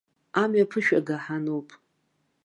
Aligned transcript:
Амҩа 0.41 0.69
ԥышәага 0.71 1.15
ҳануп. 1.23 1.67